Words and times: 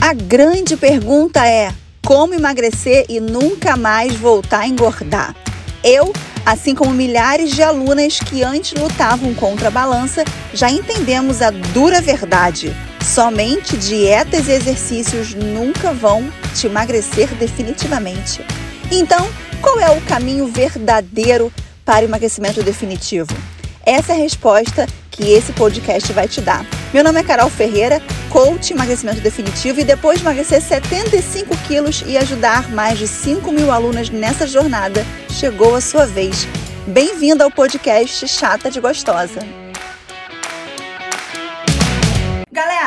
A 0.00 0.14
grande 0.14 0.78
pergunta 0.78 1.46
é: 1.46 1.74
como 2.04 2.32
emagrecer 2.32 3.04
e 3.08 3.20
nunca 3.20 3.76
mais 3.76 4.14
voltar 4.14 4.60
a 4.60 4.66
engordar? 4.66 5.36
Eu, 5.84 6.10
assim 6.44 6.74
como 6.74 6.92
milhares 6.92 7.50
de 7.50 7.62
alunas 7.62 8.18
que 8.18 8.42
antes 8.42 8.72
lutavam 8.72 9.34
contra 9.34 9.68
a 9.68 9.70
balança, 9.70 10.24
já 10.54 10.70
entendemos 10.70 11.42
a 11.42 11.50
dura 11.50 12.00
verdade. 12.00 12.74
Somente 13.04 13.76
dietas 13.76 14.48
e 14.48 14.52
exercícios 14.52 15.34
nunca 15.34 15.92
vão 15.92 16.32
te 16.54 16.66
emagrecer 16.66 17.28
definitivamente. 17.34 18.42
Então, 18.90 19.28
qual 19.60 19.78
é 19.80 19.90
o 19.90 20.00
caminho 20.02 20.46
verdadeiro 20.46 21.52
para 21.84 22.06
o 22.06 22.08
emagrecimento 22.08 22.62
definitivo? 22.62 23.36
Essa 23.84 24.12
é 24.12 24.16
a 24.16 24.18
resposta 24.18 24.86
que 25.10 25.30
esse 25.30 25.52
podcast 25.52 26.10
vai 26.14 26.26
te 26.26 26.40
dar. 26.40 26.64
Meu 26.92 27.04
nome 27.04 27.20
é 27.20 27.22
Carol 27.22 27.50
Ferreira, 27.50 28.00
coach 28.30 28.72
emagrecimento 28.72 29.20
definitivo 29.20 29.80
e 29.80 29.84
depois 29.84 30.18
de 30.18 30.24
emagrecer 30.24 30.62
75 30.62 31.56
quilos 31.66 32.02
e 32.06 32.16
ajudar 32.16 32.70
mais 32.70 32.98
de 32.98 33.06
5 33.06 33.52
mil 33.52 33.70
alunas 33.70 34.08
nessa 34.08 34.46
jornada, 34.46 35.04
chegou 35.30 35.74
a 35.74 35.80
sua 35.80 36.06
vez. 36.06 36.46
Bem-vinda 36.86 37.44
ao 37.44 37.50
podcast 37.50 38.26
Chata 38.26 38.70
de 38.70 38.80
Gostosa. 38.80 39.40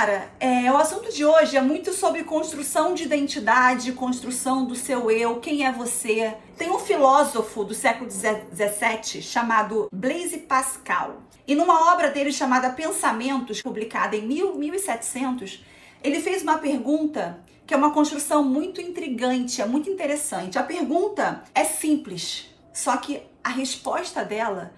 Galera, 0.03 0.29
é, 0.37 0.69
o 0.69 0.75
assunto 0.75 1.13
de 1.13 1.23
hoje 1.23 1.55
é 1.55 1.61
muito 1.61 1.93
sobre 1.93 2.25
construção 2.25 2.93
de 2.93 3.03
identidade, 3.03 3.93
construção 3.93 4.65
do 4.65 4.75
seu 4.75 5.09
eu, 5.09 5.39
quem 5.39 5.65
é 5.65 5.71
você. 5.71 6.35
Tem 6.57 6.69
um 6.69 6.77
filósofo 6.77 7.63
do 7.63 7.73
século 7.73 8.11
XVII 8.11 9.21
chamado 9.21 9.87
Blaise 9.93 10.39
Pascal. 10.39 11.21
E 11.47 11.55
numa 11.55 11.93
obra 11.93 12.11
dele 12.11 12.33
chamada 12.33 12.69
Pensamentos, 12.71 13.61
publicada 13.61 14.17
em 14.17 14.27
1700, 14.27 15.63
ele 16.03 16.19
fez 16.19 16.43
uma 16.43 16.57
pergunta 16.57 17.39
que 17.65 17.73
é 17.73 17.77
uma 17.77 17.93
construção 17.93 18.43
muito 18.43 18.81
intrigante, 18.81 19.61
é 19.61 19.65
muito 19.65 19.89
interessante. 19.89 20.59
A 20.59 20.63
pergunta 20.63 21.45
é 21.55 21.63
simples, 21.63 22.53
só 22.73 22.97
que 22.97 23.23
a 23.41 23.51
resposta 23.51 24.25
dela, 24.25 24.73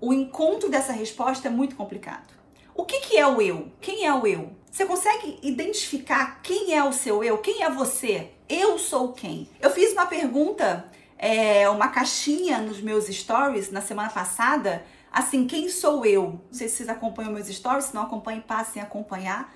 o 0.00 0.12
encontro 0.12 0.70
dessa 0.70 0.92
resposta 0.92 1.48
é 1.48 1.50
muito 1.50 1.74
complicado. 1.74 2.37
O 2.78 2.84
que, 2.84 3.00
que 3.00 3.18
é 3.18 3.26
o 3.26 3.42
eu? 3.42 3.72
Quem 3.80 4.06
é 4.06 4.14
o 4.14 4.24
eu? 4.24 4.52
Você 4.70 4.86
consegue 4.86 5.36
identificar 5.42 6.40
quem 6.40 6.76
é 6.76 6.84
o 6.84 6.92
seu 6.92 7.24
eu? 7.24 7.38
Quem 7.38 7.64
é 7.64 7.68
você? 7.68 8.30
Eu 8.48 8.78
sou 8.78 9.12
quem? 9.12 9.50
Eu 9.60 9.68
fiz 9.68 9.92
uma 9.92 10.06
pergunta, 10.06 10.88
é, 11.18 11.68
uma 11.68 11.88
caixinha 11.88 12.58
nos 12.60 12.80
meus 12.80 13.06
stories 13.06 13.72
na 13.72 13.80
semana 13.80 14.10
passada. 14.10 14.84
Assim, 15.10 15.44
quem 15.44 15.68
sou 15.68 16.06
eu? 16.06 16.40
Não 16.46 16.52
sei 16.52 16.68
se 16.68 16.76
vocês 16.76 16.88
acompanham 16.88 17.32
meus 17.32 17.48
stories, 17.48 17.86
se 17.86 17.94
não 17.96 18.02
acompanhem, 18.02 18.40
passem 18.40 18.80
a 18.80 18.84
acompanhar. 18.84 19.52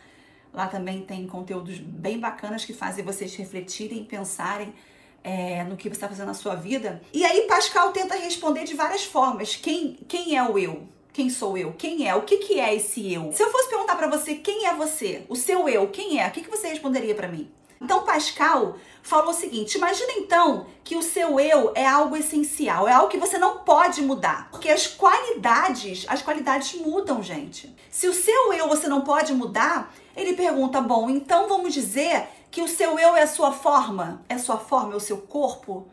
Lá 0.53 0.67
também 0.67 1.03
tem 1.03 1.25
conteúdos 1.29 1.79
bem 1.79 2.19
bacanas 2.19 2.65
que 2.65 2.73
fazem 2.73 3.05
vocês 3.05 3.37
refletirem, 3.37 4.05
pensarem 4.05 4.75
é, 5.23 5.63
no 5.63 5.77
que 5.77 5.85
você 5.85 5.95
está 5.95 6.09
fazendo 6.09 6.27
na 6.27 6.35
sua 6.35 6.57
vida. 6.57 7.01
E 7.13 7.25
aí 7.25 7.43
Pascal 7.43 7.93
tenta 7.93 8.17
responder 8.17 8.65
de 8.65 8.75
várias 8.75 9.05
formas. 9.05 9.55
Quem, 9.55 10.01
quem 10.09 10.37
é 10.37 10.43
o 10.43 10.59
eu? 10.59 10.89
Quem 11.13 11.29
sou 11.29 11.59
eu? 11.59 11.75
Quem 11.75 12.09
é? 12.09 12.15
O 12.15 12.23
que, 12.23 12.39
que 12.39 12.59
é 12.59 12.75
esse 12.75 13.13
eu? 13.13 13.31
Se 13.33 13.43
eu 13.43 13.51
fosse 13.51 13.69
perguntar 13.69 13.97
para 13.97 14.07
você 14.07 14.35
quem 14.37 14.67
é 14.67 14.75
você, 14.75 15.27
o 15.29 15.37
seu 15.37 15.69
eu, 15.69 15.89
quem 15.89 16.19
é? 16.19 16.27
O 16.27 16.31
que, 16.31 16.41
que 16.41 16.51
você 16.51 16.69
responderia 16.69 17.15
para 17.15 17.29
mim? 17.29 17.53
Então 17.79 18.03
Pascal 18.03 18.77
falou 19.03 19.31
o 19.31 19.35
seguinte: 19.35 19.77
imagina 19.77 20.13
então 20.13 20.67
que 20.83 20.97
o 20.97 21.03
seu 21.03 21.39
eu 21.39 21.73
é 21.75 21.87
algo 21.87 22.17
essencial, 22.17 22.89
é 22.89 22.93
algo 22.93 23.11
que 23.11 23.19
você 23.19 23.37
não 23.37 23.59
pode 23.59 24.01
mudar, 24.01 24.49
porque 24.51 24.71
as 24.71 24.87
qualidades, 24.87 26.07
as 26.09 26.23
qualidades 26.23 26.81
mudam, 26.81 27.23
gente. 27.23 27.75
Se 27.91 28.09
o 28.09 28.15
seu 28.15 28.55
eu 28.55 28.67
você 28.67 28.89
não 28.89 29.03
pode 29.03 29.35
mudar, 29.35 29.95
ele 30.17 30.33
pergunta: 30.33 30.81
bom, 30.81 31.11
então 31.11 31.47
vamos 31.47 31.75
dizer 31.75 32.27
que 32.51 32.63
o 32.63 32.69
seu 32.69 32.99
eu 32.99 33.15
é 33.15 33.23
a 33.23 33.27
sua 33.27 33.53
forma, 33.53 34.25
é 34.31 34.35
a 34.35 34.39
sua 34.39 34.57
forma, 34.57 34.95
é 34.95 34.97
o 34.97 35.01
seu 35.01 35.19
corpo, 35.19 35.89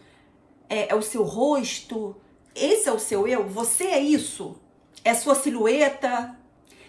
é, 0.70 0.94
é 0.94 0.96
o 0.96 1.02
seu 1.02 1.24
rosto. 1.24 2.16
Esse 2.56 2.88
é 2.88 2.92
o 2.92 3.00
seu 3.00 3.28
eu. 3.28 3.48
Você 3.48 3.86
é 3.86 4.00
isso 4.00 4.56
é 5.04 5.14
sua 5.14 5.36
silhueta. 5.36 6.36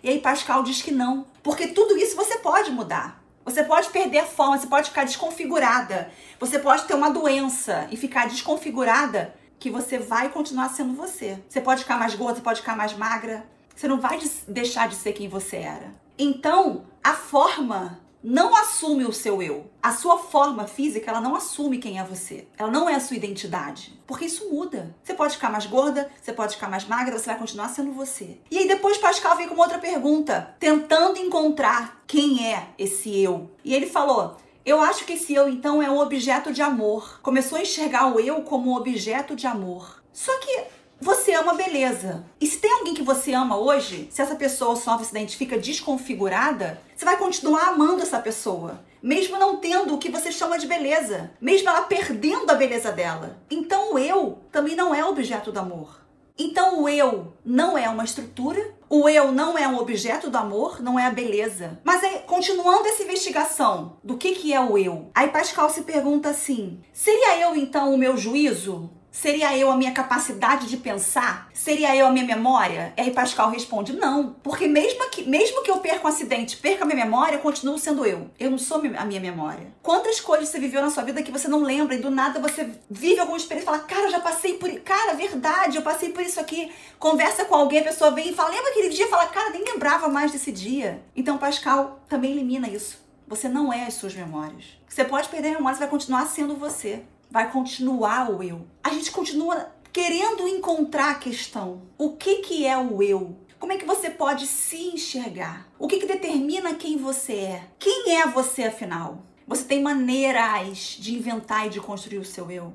E 0.02 0.08
aí 0.08 0.18
Pascal 0.18 0.62
diz 0.62 0.82
que 0.82 0.90
não, 0.90 1.26
porque 1.42 1.68
tudo 1.68 1.96
isso 1.96 2.16
você 2.16 2.38
pode 2.38 2.70
mudar. 2.70 3.22
Você 3.44 3.64
pode 3.64 3.88
perder 3.88 4.18
a 4.18 4.26
forma, 4.26 4.58
você 4.58 4.66
pode 4.66 4.88
ficar 4.88 5.04
desconfigurada. 5.04 6.10
Você 6.38 6.58
pode 6.58 6.84
ter 6.84 6.94
uma 6.94 7.10
doença 7.10 7.88
e 7.90 7.96
ficar 7.96 8.28
desconfigurada 8.28 9.34
que 9.58 9.70
você 9.70 9.98
vai 9.98 10.28
continuar 10.28 10.68
sendo 10.70 10.94
você. 10.94 11.38
Você 11.48 11.60
pode 11.60 11.82
ficar 11.82 11.98
mais 11.98 12.14
gorda, 12.14 12.36
você 12.36 12.42
pode 12.42 12.60
ficar 12.60 12.76
mais 12.76 12.94
magra. 12.94 13.46
Você 13.74 13.88
não 13.88 14.00
vai 14.00 14.18
deixar 14.46 14.88
de 14.88 14.94
ser 14.94 15.12
quem 15.12 15.28
você 15.28 15.56
era. 15.56 15.94
Então, 16.18 16.84
a 17.02 17.14
forma 17.14 17.98
não 18.22 18.54
assume 18.54 19.04
o 19.04 19.12
seu 19.12 19.42
eu. 19.42 19.70
A 19.82 19.92
sua 19.92 20.18
forma 20.18 20.66
física, 20.66 21.10
ela 21.10 21.20
não 21.20 21.34
assume 21.34 21.78
quem 21.78 21.98
é 21.98 22.04
você. 22.04 22.46
Ela 22.58 22.70
não 22.70 22.88
é 22.88 22.94
a 22.94 23.00
sua 23.00 23.16
identidade. 23.16 23.98
Porque 24.06 24.26
isso 24.26 24.50
muda. 24.50 24.94
Você 25.02 25.14
pode 25.14 25.34
ficar 25.34 25.50
mais 25.50 25.66
gorda, 25.66 26.10
você 26.20 26.32
pode 26.32 26.54
ficar 26.54 26.68
mais 26.68 26.84
magra, 26.84 27.18
você 27.18 27.26
vai 27.26 27.38
continuar 27.38 27.68
sendo 27.68 27.92
você. 27.92 28.38
E 28.50 28.58
aí 28.58 28.68
depois 28.68 28.98
Pascal 28.98 29.36
veio 29.36 29.48
com 29.48 29.54
uma 29.54 29.64
outra 29.64 29.78
pergunta, 29.78 30.54
tentando 30.58 31.18
encontrar 31.18 32.02
quem 32.06 32.46
é 32.46 32.68
esse 32.78 33.22
eu. 33.22 33.50
E 33.64 33.74
ele 33.74 33.86
falou: 33.86 34.36
eu 34.64 34.80
acho 34.80 35.06
que 35.06 35.14
esse 35.14 35.34
eu 35.34 35.48
então 35.48 35.82
é 35.82 35.90
um 35.90 35.98
objeto 35.98 36.52
de 36.52 36.60
amor. 36.60 37.20
Começou 37.22 37.56
a 37.56 37.62
enxergar 37.62 38.14
o 38.14 38.20
eu 38.20 38.42
como 38.42 38.70
um 38.70 38.76
objeto 38.76 39.34
de 39.34 39.46
amor. 39.46 40.02
Só 40.12 40.38
que 40.40 40.64
você 41.00 41.32
ama 41.32 41.54
beleza. 41.54 42.26
E 42.38 42.46
se 42.46 42.58
tem 42.58 42.70
alguém 42.70 42.92
que 42.92 43.02
você 43.02 43.32
ama 43.32 43.56
hoje, 43.56 44.06
se 44.10 44.20
essa 44.20 44.36
pessoa 44.36 44.76
só 44.76 44.98
se 44.98 45.10
identifica 45.10 45.58
desconfigurada, 45.58 46.80
você 47.00 47.06
vai 47.06 47.16
continuar 47.16 47.68
amando 47.68 48.02
essa 48.02 48.18
pessoa. 48.18 48.84
Mesmo 49.02 49.38
não 49.38 49.56
tendo 49.56 49.94
o 49.94 49.98
que 49.98 50.10
você 50.10 50.30
chama 50.30 50.58
de 50.58 50.66
beleza. 50.66 51.30
Mesmo 51.40 51.70
ela 51.70 51.80
perdendo 51.80 52.50
a 52.50 52.54
beleza 52.54 52.92
dela. 52.92 53.40
Então 53.50 53.94
o 53.94 53.98
eu 53.98 54.40
também 54.52 54.76
não 54.76 54.94
é 54.94 55.02
objeto 55.02 55.50
do 55.50 55.58
amor. 55.58 56.04
Então 56.38 56.82
o 56.82 56.88
eu 56.90 57.32
não 57.42 57.78
é 57.78 57.88
uma 57.88 58.04
estrutura, 58.04 58.74
o 58.86 59.08
eu 59.08 59.32
não 59.32 59.56
é 59.56 59.66
um 59.66 59.78
objeto 59.78 60.28
do 60.28 60.36
amor, 60.36 60.82
não 60.82 60.98
é 60.98 61.06
a 61.06 61.10
beleza. 61.10 61.80
Mas 61.84 62.04
aí, 62.04 62.18
continuando 62.26 62.86
essa 62.86 63.02
investigação 63.02 63.96
do 64.04 64.18
que, 64.18 64.32
que 64.32 64.52
é 64.52 64.60
o 64.60 64.76
eu, 64.76 65.10
aí 65.14 65.28
Pascal 65.28 65.70
se 65.70 65.84
pergunta 65.84 66.28
assim: 66.28 66.82
seria 66.92 67.38
eu 67.38 67.56
então 67.56 67.94
o 67.94 67.98
meu 67.98 68.14
juízo? 68.18 68.90
Seria 69.10 69.56
eu 69.58 69.70
a 69.70 69.76
minha 69.76 69.92
capacidade 69.92 70.68
de 70.68 70.76
pensar? 70.76 71.48
Seria 71.52 71.94
eu 71.96 72.06
a 72.06 72.10
minha 72.10 72.24
memória? 72.24 72.92
E 72.96 73.00
aí 73.00 73.10
Pascal 73.10 73.50
responde: 73.50 73.92
não. 73.92 74.36
Porque 74.42 74.68
mesmo 74.68 75.10
que, 75.10 75.24
mesmo 75.24 75.62
que 75.62 75.70
eu 75.70 75.78
perca 75.78 76.06
um 76.06 76.08
acidente, 76.08 76.56
perca 76.56 76.84
a 76.84 76.86
minha 76.86 77.04
memória, 77.04 77.34
eu 77.34 77.40
continuo 77.40 77.78
sendo 77.78 78.06
eu. 78.06 78.30
Eu 78.38 78.50
não 78.50 78.58
sou 78.58 78.80
a 78.96 79.04
minha 79.04 79.20
memória. 79.20 79.72
Quantas 79.82 80.20
coisas 80.20 80.48
você 80.48 80.60
viveu 80.60 80.80
na 80.80 80.90
sua 80.90 81.02
vida 81.02 81.22
que 81.22 81.32
você 81.32 81.48
não 81.48 81.62
lembra 81.62 81.94
e 81.94 81.98
do 81.98 82.10
nada 82.10 82.38
você 82.38 82.70
vive 82.88 83.18
alguma 83.18 83.36
experiência 83.36 83.64
e 83.64 83.72
fala: 83.72 83.80
cara, 83.80 84.02
eu 84.02 84.10
já 84.10 84.20
passei 84.20 84.54
por. 84.54 84.70
Cara, 84.80 85.14
verdade, 85.14 85.76
eu 85.76 85.82
passei 85.82 86.10
por 86.10 86.22
isso 86.22 86.38
aqui. 86.38 86.70
Conversa 86.98 87.44
com 87.44 87.54
alguém, 87.54 87.80
a 87.80 87.84
pessoa 87.84 88.12
vem 88.12 88.30
e 88.30 88.34
fala: 88.34 88.50
lembra 88.50 88.70
aquele 88.70 88.90
dia? 88.90 89.08
Fala: 89.08 89.26
cara, 89.26 89.50
nem 89.50 89.64
lembrava 89.64 90.08
mais 90.08 90.30
desse 90.30 90.52
dia. 90.52 91.02
Então 91.16 91.36
Pascal 91.36 92.00
também 92.08 92.30
elimina 92.30 92.68
isso. 92.68 93.00
Você 93.26 93.48
não 93.48 93.72
é 93.72 93.86
as 93.86 93.94
suas 93.94 94.14
memórias. 94.14 94.78
Você 94.88 95.04
pode 95.04 95.28
perder 95.28 95.50
a 95.50 95.54
memória, 95.54 95.76
você 95.76 95.84
vai 95.84 95.90
continuar 95.90 96.26
sendo 96.26 96.56
você 96.56 97.02
vai 97.30 97.50
continuar 97.50 98.30
o 98.30 98.42
eu. 98.42 98.66
A 98.82 98.90
gente 98.90 99.10
continua 99.10 99.70
querendo 99.92 100.46
encontrar 100.48 101.10
a 101.10 101.18
questão. 101.18 101.82
O 101.96 102.16
que, 102.16 102.36
que 102.36 102.66
é 102.66 102.76
o 102.76 103.02
eu? 103.02 103.36
Como 103.58 103.72
é 103.72 103.76
que 103.76 103.84
você 103.84 104.10
pode 104.10 104.46
se 104.46 104.88
enxergar? 104.88 105.68
O 105.78 105.86
que, 105.86 105.98
que 105.98 106.06
determina 106.06 106.74
quem 106.74 106.96
você 106.96 107.34
é? 107.34 107.68
Quem 107.78 108.18
é 108.18 108.26
você 108.26 108.64
afinal? 108.64 109.22
Você 109.46 109.64
tem 109.64 109.82
maneiras 109.82 110.96
de 110.98 111.14
inventar 111.14 111.66
e 111.66 111.70
de 111.70 111.80
construir 111.80 112.18
o 112.18 112.24
seu 112.24 112.50
eu. 112.50 112.72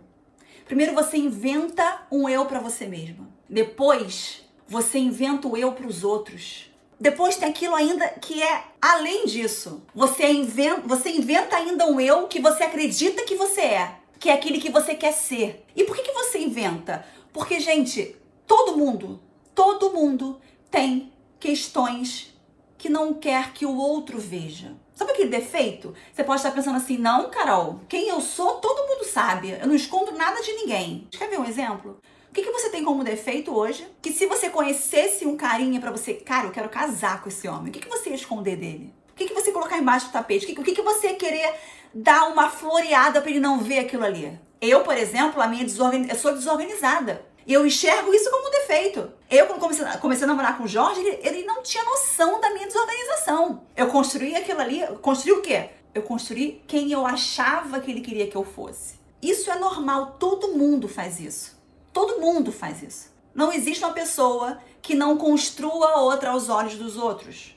Primeiro 0.65 0.93
você 0.93 1.17
inventa 1.17 2.05
um 2.11 2.29
eu 2.29 2.45
para 2.45 2.59
você 2.59 2.85
mesma. 2.85 3.27
Depois 3.49 4.43
você 4.67 4.99
inventa 4.99 5.47
o 5.47 5.57
eu 5.57 5.71
para 5.71 5.87
os 5.87 6.03
outros. 6.03 6.71
Depois 6.99 7.35
tem 7.35 7.49
aquilo 7.49 7.75
ainda 7.75 8.07
que 8.07 8.41
é 8.41 8.63
além 8.81 9.25
disso. 9.25 9.83
Você 9.93 10.31
inventa, 10.31 10.81
você 10.81 11.09
inventa 11.09 11.55
ainda 11.55 11.85
um 11.87 11.99
eu 11.99 12.27
que 12.27 12.39
você 12.39 12.63
acredita 12.63 13.23
que 13.23 13.35
você 13.35 13.61
é 13.61 13.95
que 14.19 14.29
é 14.29 14.33
aquele 14.33 14.59
que 14.59 14.71
você 14.71 14.95
quer 14.95 15.11
ser. 15.11 15.65
E 15.75 15.83
por 15.83 15.95
que, 15.95 16.03
que 16.03 16.13
você 16.13 16.39
inventa? 16.39 17.05
Porque, 17.33 17.59
gente, 17.59 18.15
todo 18.47 18.77
mundo, 18.77 19.19
todo 19.53 19.91
mundo 19.91 20.39
tem 20.71 21.11
questões 21.39 22.33
que 22.77 22.89
não 22.89 23.13
quer 23.13 23.53
que 23.53 23.65
o 23.65 23.75
outro 23.75 24.19
veja. 24.19 24.75
Sabe 24.95 25.11
aquele 25.11 25.29
defeito? 25.29 25.93
Você 26.13 26.23
pode 26.23 26.39
estar 26.39 26.51
pensando 26.51 26.77
assim, 26.77 26.97
não, 26.97 27.29
Carol, 27.29 27.81
quem 27.89 28.07
eu 28.07 28.21
sou, 28.21 28.55
todo 28.55 28.87
mundo 28.87 29.03
sabe. 29.03 29.51
Eu 29.51 29.67
não 29.67 29.75
escondo 29.75 30.13
nada 30.13 30.41
de 30.41 30.53
ninguém. 30.53 31.07
Quer 31.11 31.29
ver 31.29 31.39
um 31.39 31.45
exemplo? 31.45 31.99
O 32.29 32.33
que, 32.33 32.43
que 32.43 32.51
você 32.51 32.69
tem 32.69 32.83
como 32.83 33.03
defeito 33.03 33.53
hoje? 33.53 33.87
Que 34.01 34.11
se 34.11 34.25
você 34.25 34.49
conhecesse 34.49 35.25
um 35.25 35.35
carinha 35.35 35.79
para 35.79 35.91
você, 35.91 36.13
cara, 36.13 36.47
eu 36.47 36.51
quero 36.51 36.69
casar 36.69 37.21
com 37.21 37.29
esse 37.29 37.47
homem, 37.47 37.69
o 37.69 37.71
que, 37.71 37.79
que 37.79 37.89
você 37.89 38.09
ia 38.09 38.15
esconder 38.15 38.57
dele? 38.57 38.93
O 39.11 39.15
que, 39.15 39.27
que 39.27 39.33
você 39.33 39.47
ia 39.47 39.53
colocar 39.53 39.77
embaixo 39.77 40.07
do 40.07 40.11
tapete? 40.11 40.45
O 40.45 40.47
que, 40.47 40.63
que, 40.63 40.75
que 40.75 40.81
você 40.81 41.07
ia 41.07 41.15
querer 41.15 41.53
dar 41.95 42.27
uma 42.27 42.49
floreada 42.49 43.21
para 43.21 43.31
ele 43.31 43.39
não 43.39 43.59
ver 43.59 43.79
aquilo 43.79 44.03
ali. 44.03 44.37
Eu, 44.59 44.81
por 44.81 44.97
exemplo, 44.97 45.41
a 45.41 45.47
minha 45.47 45.63
desorgan... 45.63 46.05
eu 46.09 46.15
sou 46.15 46.33
desorganizada. 46.33 47.25
E 47.47 47.53
eu 47.53 47.65
enxergo 47.65 48.13
isso 48.13 48.29
como 48.29 48.47
um 48.47 48.51
defeito. 48.51 49.11
Eu, 49.29 49.45
quando 49.45 49.59
comecei, 49.59 49.85
comecei 50.01 50.23
a 50.25 50.27
namorar 50.27 50.57
com 50.57 50.63
o 50.63 50.67
Jorge, 50.67 50.99
ele, 50.99 51.19
ele, 51.21 51.45
não 51.45 51.61
tinha 51.61 51.83
noção 51.83 52.41
da 52.41 52.49
minha 52.49 52.65
desorganização. 52.65 53.63
Eu 53.77 53.87
construí 53.87 54.35
aquilo 54.35 54.59
ali, 54.61 54.81
construí 55.01 55.31
o 55.31 55.41
quê? 55.41 55.69
Eu 55.93 56.01
construí 56.01 56.63
quem 56.67 56.91
eu 56.91 57.05
achava 57.05 57.79
que 57.79 57.91
ele 57.91 58.01
queria 58.01 58.27
que 58.27 58.35
eu 58.35 58.43
fosse. 58.43 58.95
Isso 59.21 59.49
é 59.49 59.57
normal, 59.57 60.17
todo 60.19 60.49
mundo 60.49 60.87
faz 60.87 61.19
isso. 61.19 61.55
Todo 61.93 62.19
mundo 62.19 62.51
faz 62.51 62.81
isso. 62.81 63.13
Não 63.33 63.53
existe 63.53 63.83
uma 63.83 63.93
pessoa 63.93 64.57
que 64.81 64.95
não 64.95 65.17
construa 65.17 65.99
outra 65.99 66.31
aos 66.31 66.49
olhos 66.49 66.75
dos 66.75 66.97
outros. 66.97 67.54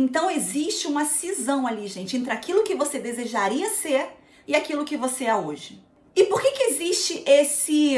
Então 0.00 0.30
existe 0.30 0.86
uma 0.86 1.04
cisão 1.04 1.66
ali, 1.66 1.88
gente, 1.88 2.16
entre 2.16 2.30
aquilo 2.30 2.62
que 2.62 2.76
você 2.76 3.00
desejaria 3.00 3.68
ser 3.68 4.10
e 4.46 4.54
aquilo 4.54 4.84
que 4.84 4.96
você 4.96 5.24
é 5.24 5.34
hoje. 5.34 5.82
E 6.14 6.22
por 6.26 6.40
que, 6.40 6.52
que 6.52 6.62
existe 6.62 7.24
esse 7.26 7.96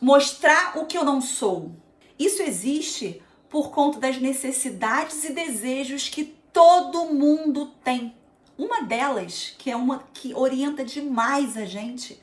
mostrar 0.00 0.78
o 0.78 0.86
que 0.86 0.96
eu 0.96 1.04
não 1.04 1.20
sou? 1.20 1.70
Isso 2.18 2.40
existe 2.40 3.20
por 3.50 3.70
conta 3.70 4.00
das 4.00 4.18
necessidades 4.18 5.22
e 5.24 5.34
desejos 5.34 6.08
que 6.08 6.24
todo 6.50 7.12
mundo 7.12 7.66
tem. 7.84 8.16
Uma 8.56 8.82
delas, 8.82 9.54
que 9.58 9.70
é 9.70 9.76
uma 9.76 9.98
que 10.14 10.32
orienta 10.32 10.82
demais 10.82 11.58
a 11.58 11.66
gente 11.66 12.18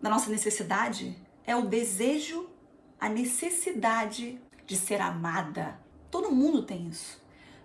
na 0.00 0.08
nossa 0.08 0.30
necessidade, 0.30 1.18
é 1.44 1.56
o 1.56 1.66
desejo, 1.66 2.48
a 3.00 3.08
necessidade 3.08 4.40
de 4.64 4.76
ser 4.76 5.00
amada. 5.00 5.76
Todo 6.08 6.30
mundo 6.30 6.62
tem 6.62 6.86
isso. 6.86 7.19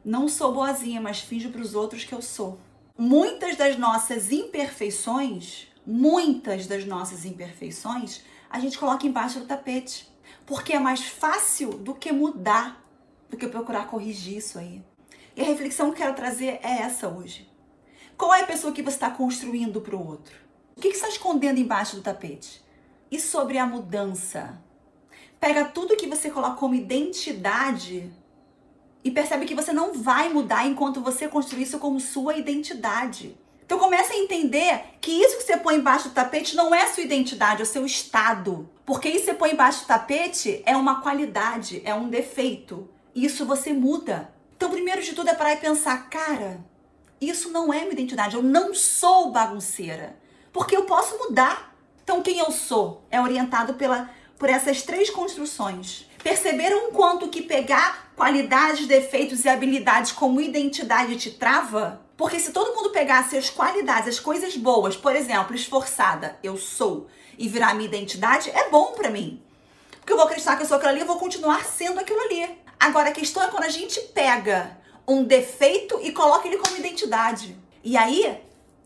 Não 0.05 0.27
sou 0.27 0.53
boazinha, 0.53 1.01
mas 1.01 1.21
finjo 1.21 1.49
para 1.49 1.61
os 1.61 1.73
outros 1.73 2.03
que 2.03 2.13
eu 2.13 2.21
sou. 2.21 2.59
Muitas 2.95 3.55
das 3.57 3.75
nossas 3.75 4.31
imperfeições, 4.31 5.67
muitas 5.83 6.67
das 6.67 6.85
nossas 6.85 7.25
imperfeições, 7.25 8.21
a 8.47 8.59
gente 8.59 8.77
coloca 8.77 9.07
embaixo 9.07 9.39
do 9.39 9.47
tapete. 9.47 10.07
Porque 10.45 10.73
é 10.73 10.79
mais 10.79 11.03
fácil 11.03 11.71
do 11.71 11.95
que 11.95 12.11
mudar, 12.11 12.85
do 13.31 13.35
que 13.35 13.47
procurar 13.47 13.87
corrigir 13.87 14.37
isso 14.37 14.59
aí. 14.59 14.83
E 15.35 15.41
a 15.41 15.45
reflexão 15.45 15.87
que 15.87 15.93
eu 15.93 16.05
quero 16.05 16.15
trazer 16.15 16.59
é 16.61 16.81
essa 16.83 17.09
hoje. 17.09 17.49
Qual 18.15 18.31
é 18.31 18.41
a 18.41 18.47
pessoa 18.47 18.71
que 18.71 18.83
você 18.83 18.97
está 18.97 19.09
construindo 19.09 19.81
para 19.81 19.95
o 19.95 20.07
outro? 20.07 20.35
O 20.77 20.81
que, 20.81 20.89
você 20.89 20.97
está 20.97 21.09
escondendo 21.09 21.59
embaixo 21.59 21.95
do 21.95 22.03
tapete? 22.03 22.63
E 23.09 23.19
sobre 23.19 23.57
a 23.57 23.65
mudança? 23.65 24.61
Pega 25.39 25.65
tudo 25.65 25.97
que 25.97 26.05
você 26.05 26.29
coloca 26.29 26.57
como 26.57 26.75
identidade 26.75 28.13
e 29.05 29.11
percebe 29.11 29.45
que 29.45 29.53
você 29.53 29.71
não 29.71 29.93
vai 29.93 30.29
mudar 30.29 30.65
enquanto 30.65 30.99
você 30.99 31.27
construir 31.27 31.61
isso 31.61 31.77
como 31.77 31.99
sua 31.99 32.35
identidade. 32.35 33.37
Então 33.63 33.77
comece 33.77 34.13
a 34.13 34.17
entender 34.17 34.83
que 34.99 35.11
isso 35.11 35.37
que 35.37 35.43
você 35.43 35.57
põe 35.57 35.75
embaixo 35.75 36.09
do 36.09 36.15
tapete 36.15 36.55
não 36.55 36.73
é 36.73 36.87
sua 36.87 37.03
identidade, 37.03 37.61
é 37.61 37.63
o 37.63 37.67
seu 37.67 37.85
estado. 37.85 38.67
Porque 38.83 39.07
isso 39.07 39.19
que 39.19 39.25
você 39.25 39.33
põe 39.35 39.51
embaixo 39.51 39.81
do 39.81 39.87
tapete 39.87 40.63
é 40.65 40.75
uma 40.75 41.01
qualidade, 41.01 41.83
é 41.85 41.93
um 41.93 42.09
defeito. 42.09 42.89
Isso 43.13 43.45
você 43.45 43.71
muda. 43.73 44.33
Então, 44.57 44.71
primeiro 44.71 45.03
de 45.03 45.13
tudo 45.13 45.29
é 45.29 45.35
parar 45.35 45.53
e 45.53 45.57
pensar, 45.57 46.09
cara, 46.09 46.65
isso 47.21 47.51
não 47.51 47.71
é 47.71 47.81
minha 47.81 47.91
identidade, 47.91 48.35
eu 48.35 48.43
não 48.43 48.73
sou 48.73 49.31
bagunceira. 49.31 50.17
Porque 50.51 50.75
eu 50.75 50.85
posso 50.85 51.17
mudar. 51.19 51.75
Então, 52.03 52.23
quem 52.23 52.39
eu 52.39 52.51
sou 52.51 53.03
é 53.11 53.21
orientado 53.21 53.75
pela, 53.75 54.09
por 54.37 54.49
essas 54.49 54.81
três 54.81 55.11
construções. 55.11 56.07
Perceberam 56.25 56.87
o 56.87 56.91
quanto 56.91 57.29
que 57.29 57.43
pegar 57.43 58.11
qualidades, 58.15 58.87
defeitos 58.87 59.45
e 59.45 59.47
habilidades 59.47 60.11
como 60.11 60.41
identidade 60.41 61.17
te 61.17 61.29
trava? 61.29 62.01
Porque 62.17 62.39
se 62.39 62.51
todo 62.51 62.75
mundo 62.75 62.89
pegasse 62.89 63.37
as 63.37 63.51
qualidades, 63.51 64.09
as 64.09 64.19
coisas 64.19 64.57
boas, 64.57 64.97
por 64.97 65.15
exemplo, 65.15 65.55
esforçada, 65.55 66.39
eu 66.41 66.57
sou, 66.57 67.05
e 67.37 67.47
virar 67.47 67.75
minha 67.75 67.87
identidade, 67.87 68.49
é 68.49 68.71
bom 68.71 68.93
para 68.93 69.11
mim. 69.11 69.39
Porque 69.99 70.13
eu 70.13 70.17
vou 70.17 70.25
acreditar 70.25 70.55
que 70.55 70.63
eu 70.63 70.67
sou 70.67 70.77
aquilo 70.77 70.93
ali, 70.93 71.01
eu 71.01 71.05
vou 71.05 71.19
continuar 71.19 71.63
sendo 71.63 71.99
aquilo 71.99 72.21
ali. 72.21 72.57
Agora 72.79 73.09
a 73.09 73.13
questão 73.13 73.43
é 73.43 73.49
quando 73.49 73.65
a 73.65 73.69
gente 73.69 74.01
pega 74.15 74.75
um 75.07 75.23
defeito 75.23 75.99
e 76.01 76.11
coloca 76.11 76.47
ele 76.47 76.57
como 76.57 76.75
identidade. 76.75 77.55
E 77.83 77.95
aí, 77.95 78.41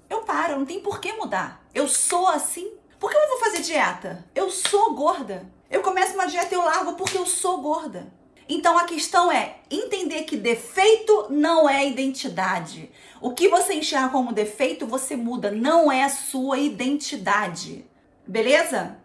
eu 0.09 0.23
paro, 0.23 0.59
não 0.59 0.65
tem 0.65 0.81
por 0.81 0.99
que 0.99 1.13
mudar. 1.13 1.65
Eu 1.73 1.87
sou 1.87 2.27
assim. 2.27 2.69
Por 2.99 3.09
que 3.09 3.15
eu 3.15 3.29
vou 3.29 3.39
fazer 3.39 3.61
dieta? 3.61 4.25
Eu 4.35 4.51
sou 4.51 4.93
gorda. 4.93 5.57
Eu 5.69 5.81
começo 5.81 6.15
uma 6.15 6.25
dieta 6.25 6.53
e 6.53 6.57
eu 6.57 6.65
largo 6.65 6.93
porque 6.93 7.17
eu 7.17 7.25
sou 7.25 7.61
gorda. 7.61 8.11
Então 8.47 8.75
a 8.75 8.85
questão 8.85 9.31
é 9.31 9.57
entender 9.69 10.23
que 10.23 10.35
defeito 10.35 11.27
não 11.29 11.69
é 11.69 11.87
identidade. 11.87 12.91
O 13.21 13.33
que 13.33 13.47
você 13.47 13.75
enxerga 13.75 14.09
como 14.09 14.33
defeito, 14.33 14.87
você 14.87 15.15
muda, 15.15 15.51
não 15.51 15.91
é 15.91 16.03
a 16.03 16.09
sua 16.09 16.57
identidade. 16.57 17.85
Beleza? 18.25 18.98